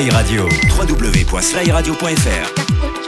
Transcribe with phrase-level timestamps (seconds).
[0.00, 0.48] Sly Radio.
[0.48, 2.99] www.slyradio.fr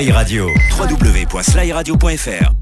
[0.00, 0.46] Sly Radio.
[0.78, 2.59] www.slyradio.fr.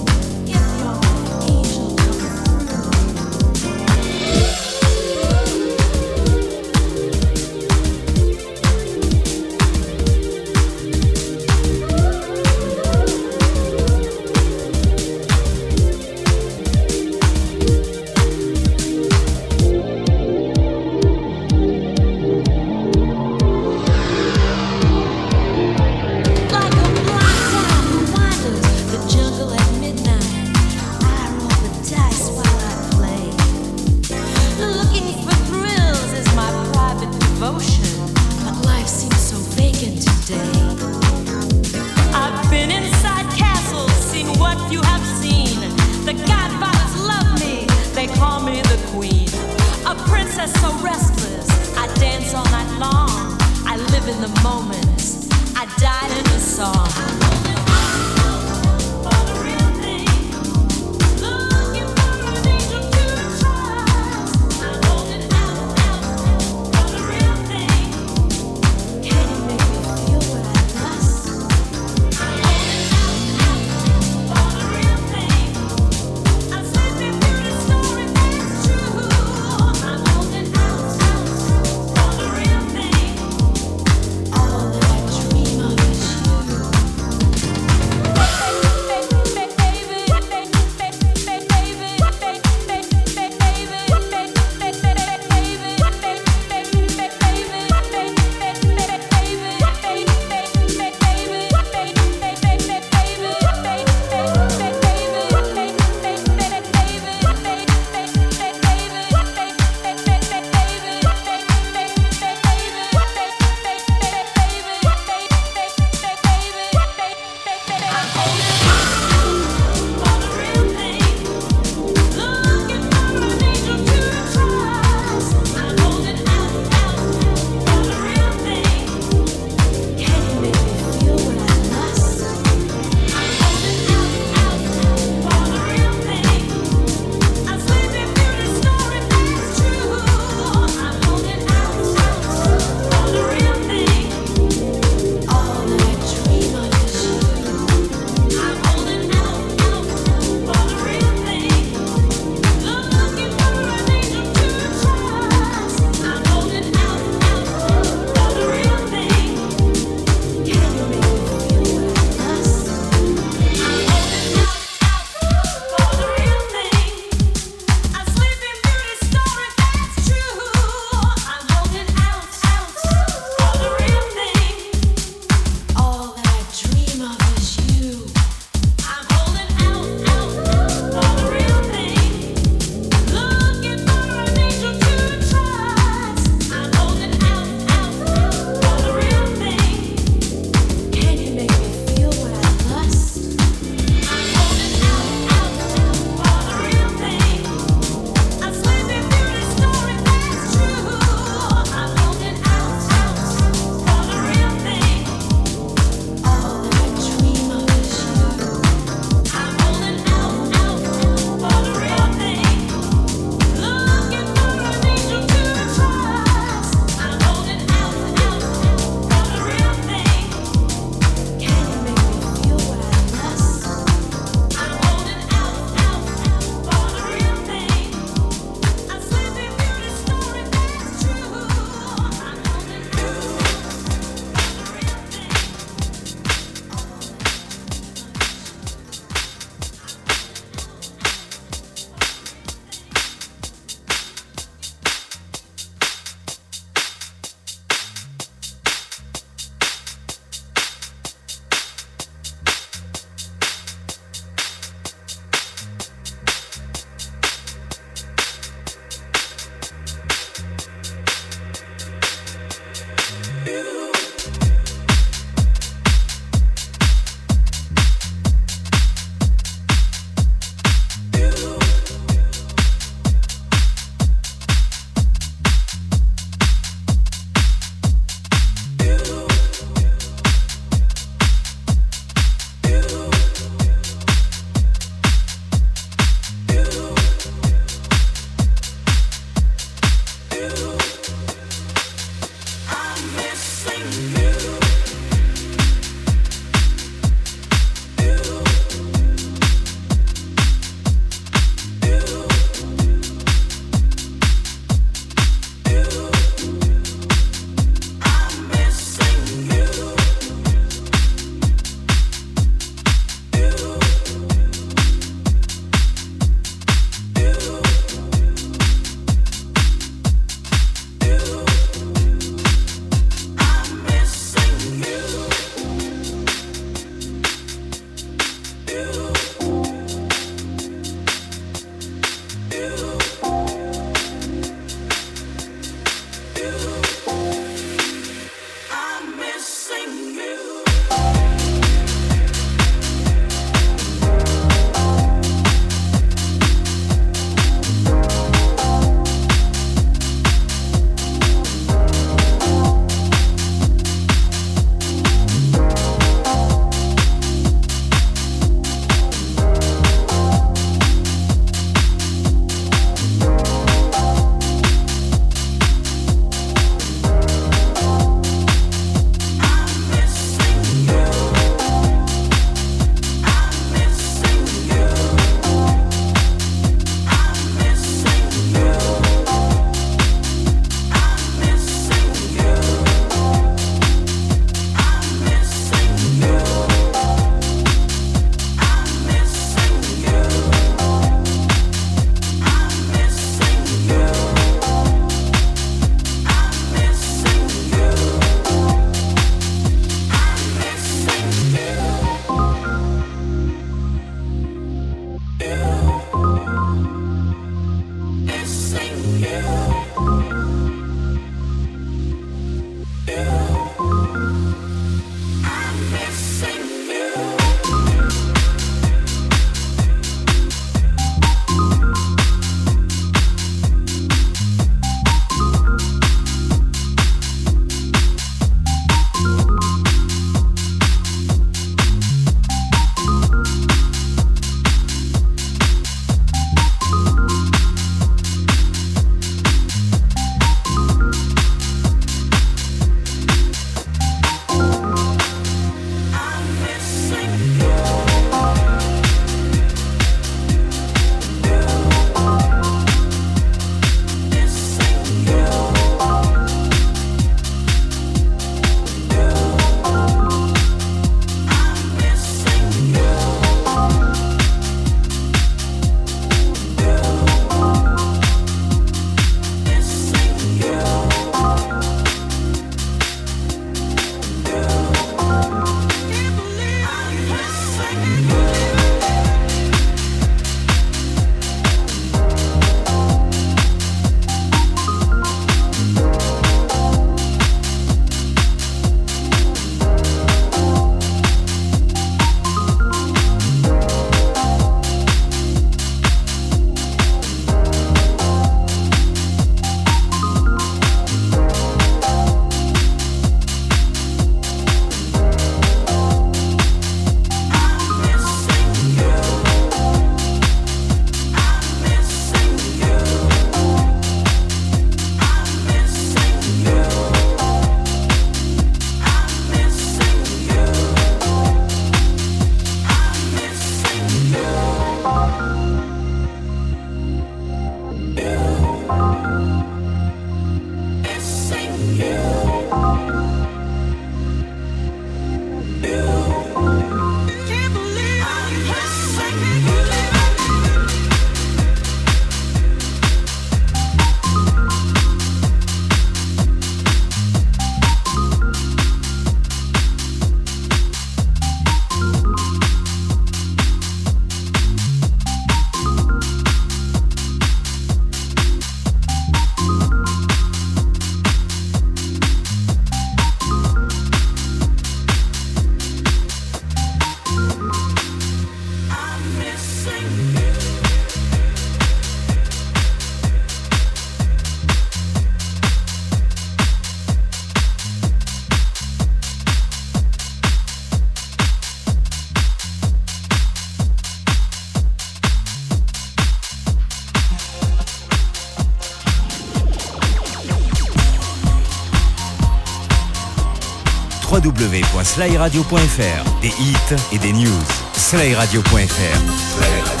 [595.17, 596.41] www.slyradio.fr.
[596.41, 597.49] Des hits et des news.
[597.93, 600.00] Slyradio.fr.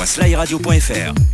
[0.00, 1.29] www.slyradio.fr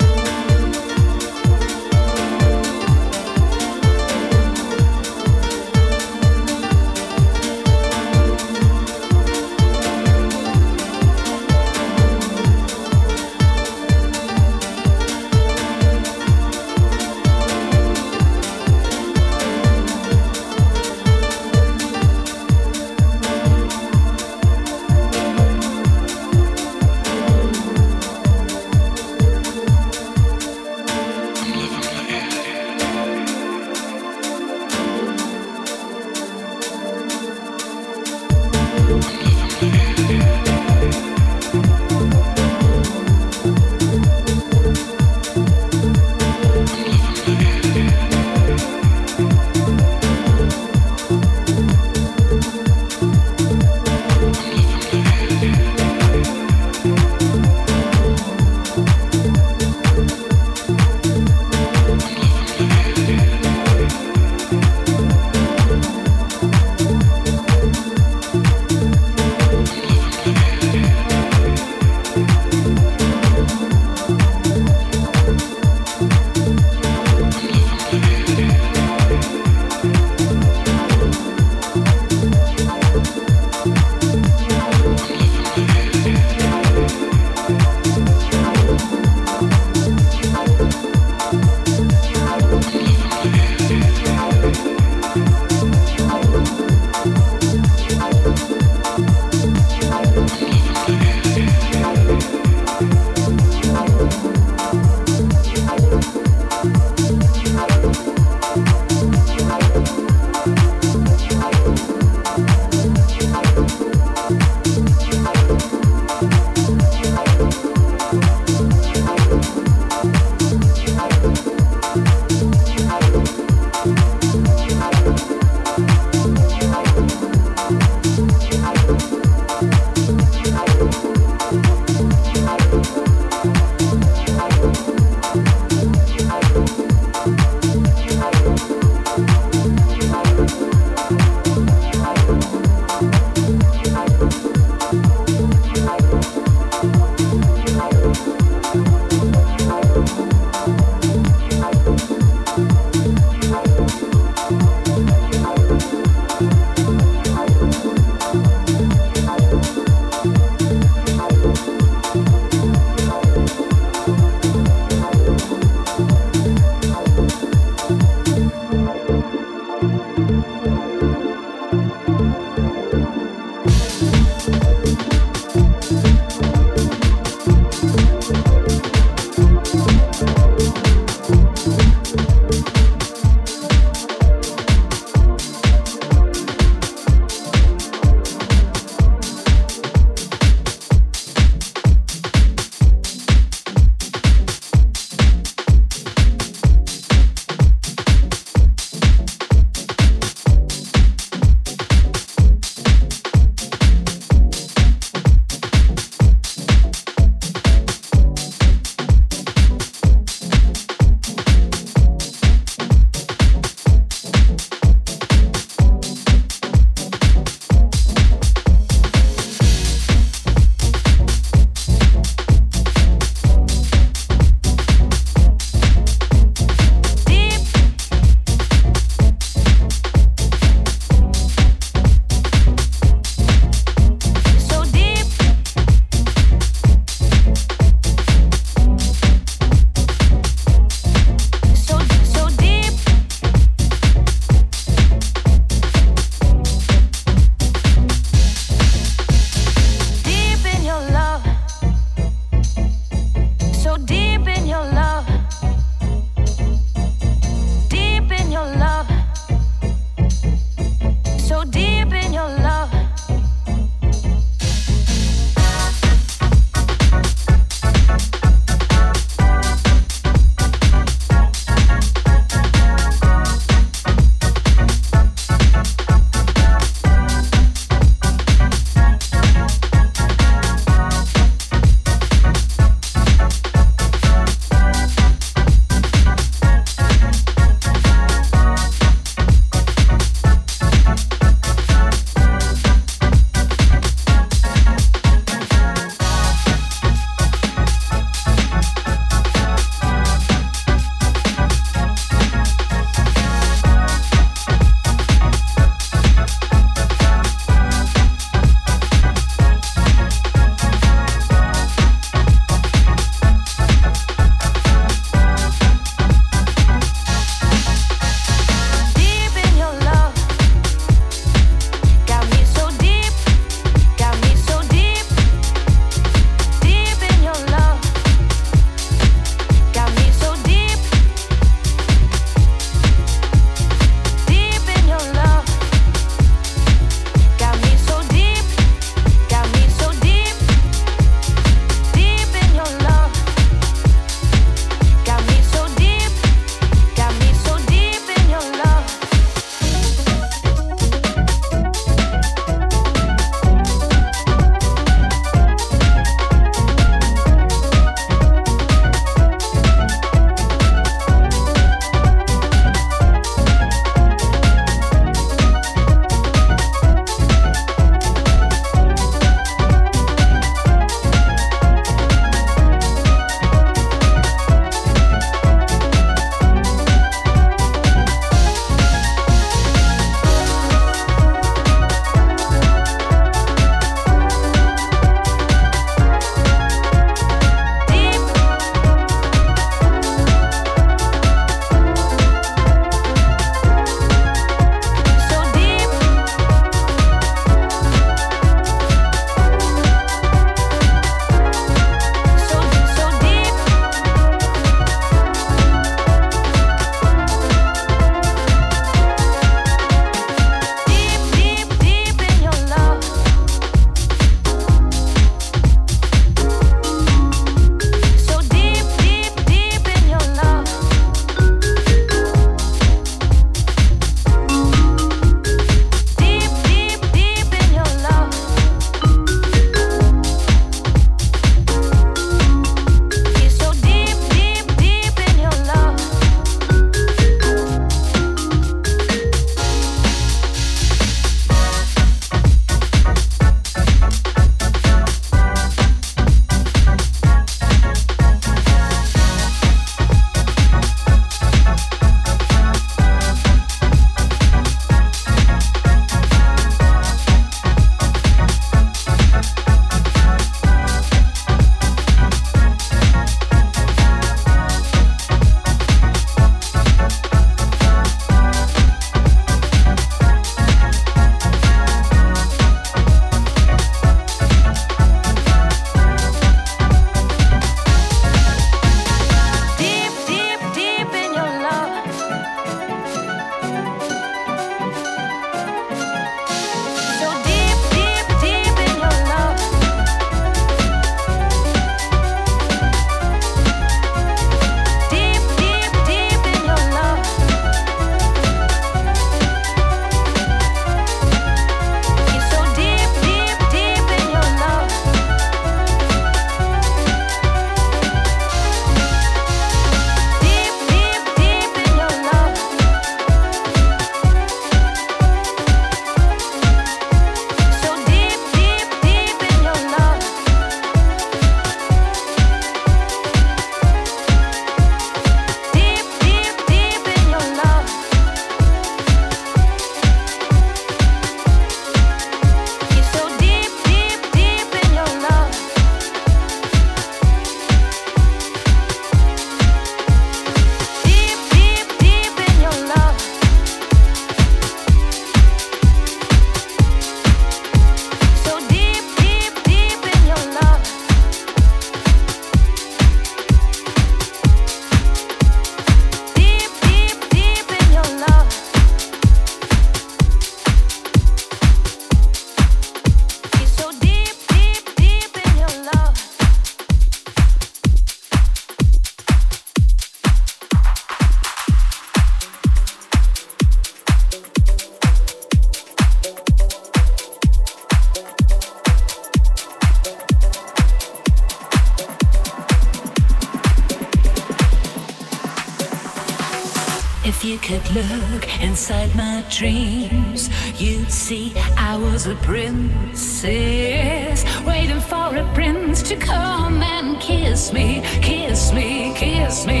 [596.31, 600.00] you come and kiss me, kiss me, kiss me?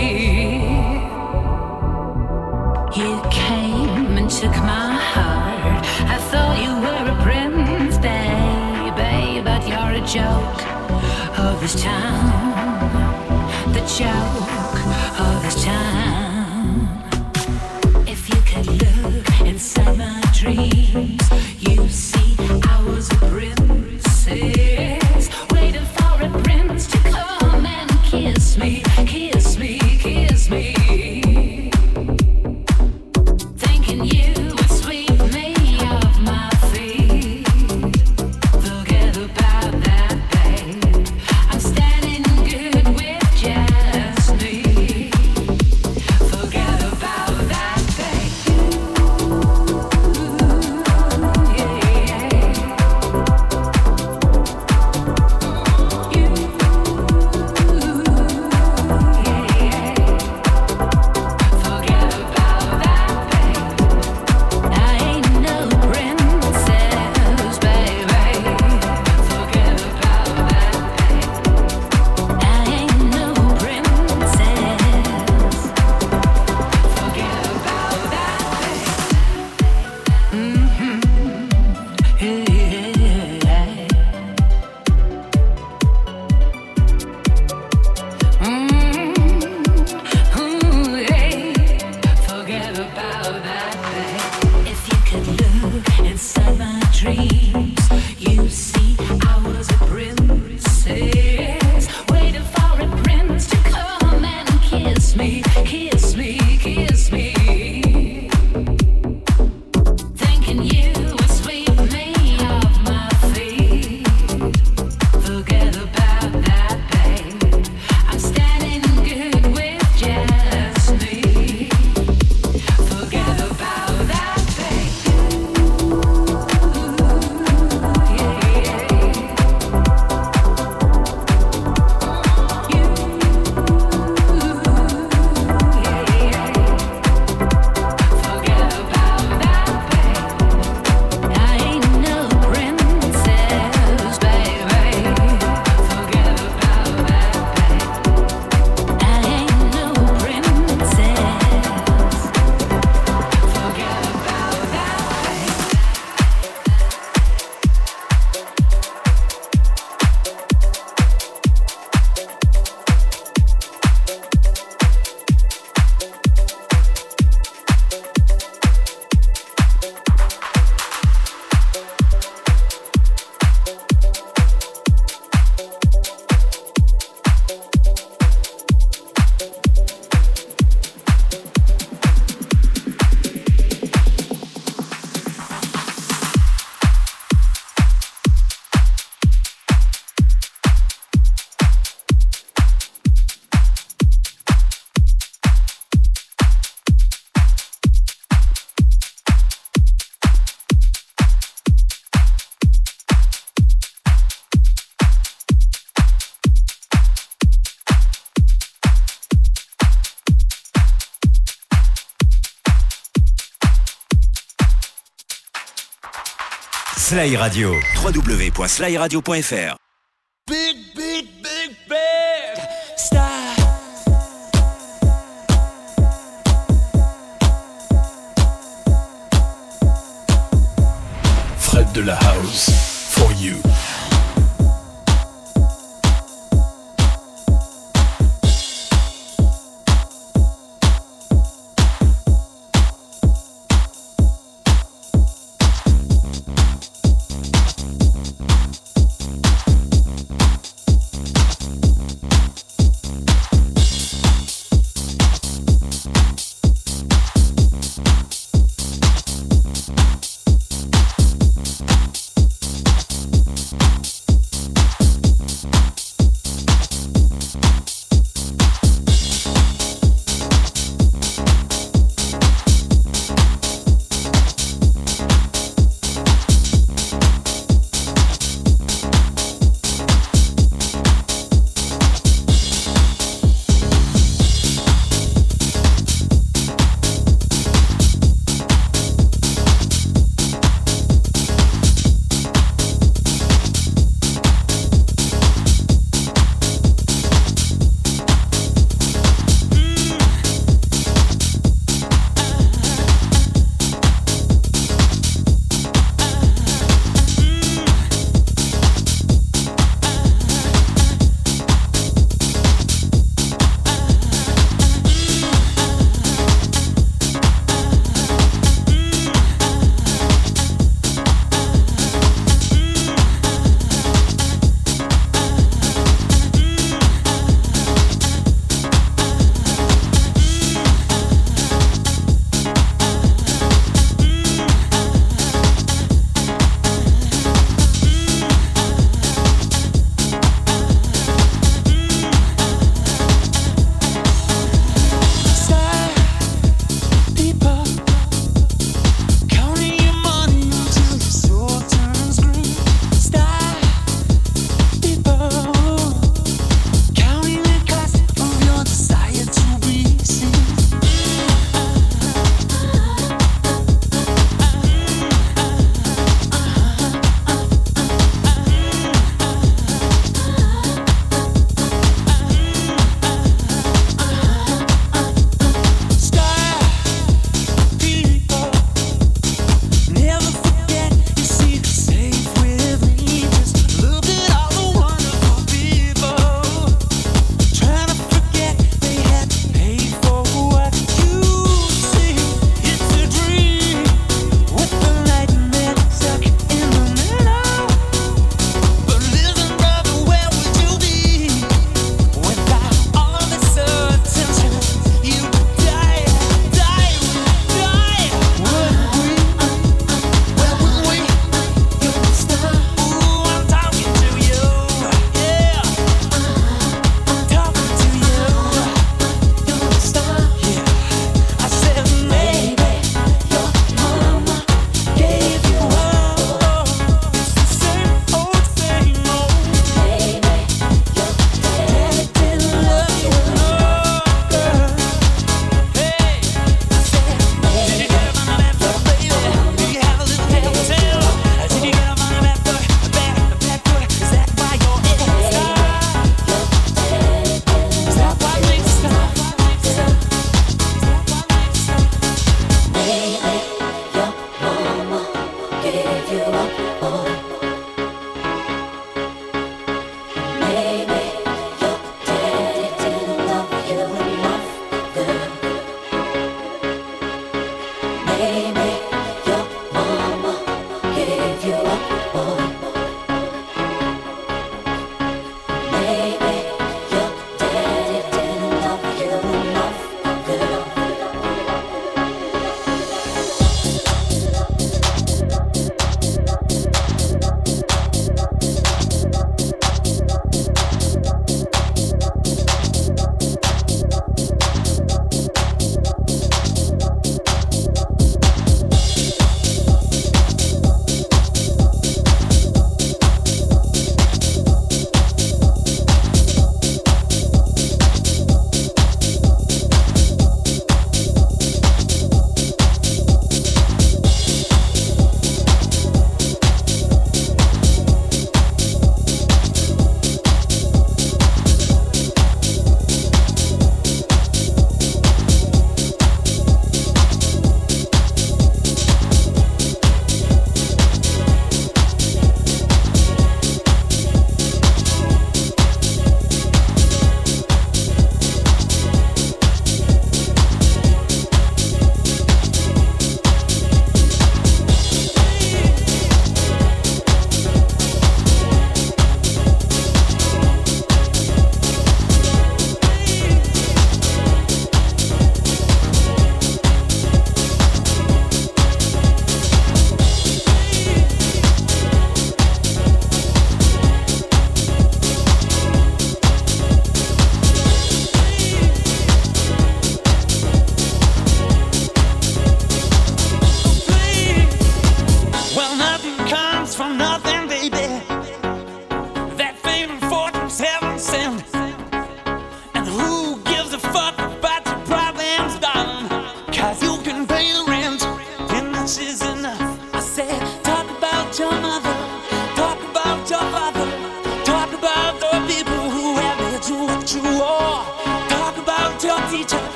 [217.11, 217.73] Sly Radio.
[217.95, 219.75] www.slyradio.fr.